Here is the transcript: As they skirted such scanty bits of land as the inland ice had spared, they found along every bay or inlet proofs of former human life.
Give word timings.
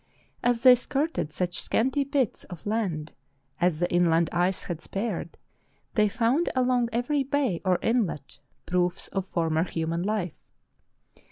As 0.41 0.63
they 0.63 0.73
skirted 0.73 1.31
such 1.31 1.61
scanty 1.61 2.03
bits 2.03 2.43
of 2.45 2.65
land 2.65 3.13
as 3.59 3.79
the 3.79 3.93
inland 3.93 4.31
ice 4.33 4.63
had 4.63 4.81
spared, 4.81 5.37
they 5.93 6.09
found 6.09 6.49
along 6.55 6.89
every 6.91 7.21
bay 7.21 7.61
or 7.63 7.77
inlet 7.83 8.39
proofs 8.65 9.09
of 9.09 9.27
former 9.27 9.63
human 9.65 10.01
life. 10.01 10.41